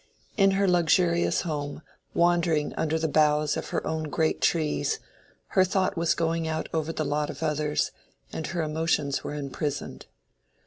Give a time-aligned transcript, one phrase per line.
[0.35, 1.83] In her luxurious home,
[2.15, 4.99] wandering under the boughs of her own great trees,
[5.49, 7.91] her thought was going out over the lot of others,
[8.33, 10.07] and her emotions were imprisoned.